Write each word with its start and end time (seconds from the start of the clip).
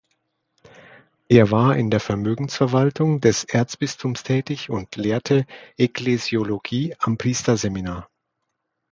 Er 1.29 1.51
war 1.51 1.75
in 1.77 1.91
der 1.91 1.99
Vermögensverwaltung 1.99 3.21
des 3.21 3.43
Erzbistums 3.43 4.23
tätig 4.23 4.71
und 4.71 4.95
lehrte 4.95 5.45
Ekklesiologie 5.77 6.95
am 6.97 7.19
Priesterseminar. 7.19 8.09